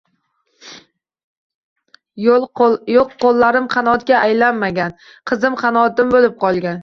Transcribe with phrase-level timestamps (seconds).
[2.23, 2.69] Yo`q,
[3.25, 4.95] qo`llarim qanotga aylanmagan,
[5.33, 6.79] qizim qanotim bo`lib qolgan